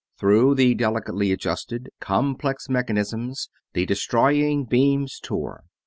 [0.17, 5.65] Through the delicately adjusted, complex mechanisms the destroying beams tore.